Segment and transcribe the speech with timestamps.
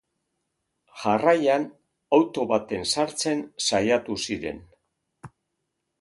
[1.01, 1.67] Jarraian,
[2.19, 4.67] auto baten sartzen saiatu ziren.